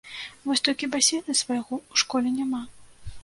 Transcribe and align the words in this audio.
Вось 0.45 0.63
толькі 0.67 0.89
басейна 0.95 1.35
свайго 1.41 1.73
ў 1.91 1.93
школе 2.05 2.29
няма. 2.41 2.61